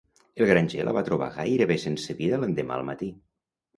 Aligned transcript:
El 0.43 0.47
granger 0.51 0.85
la 0.87 0.95
va 0.95 1.03
trobar 1.09 1.27
gairebé 1.37 1.77
sense 1.85 2.17
vida 2.23 2.41
l'endemà 2.45 2.77
al 2.79 2.89
matí. 2.93 3.15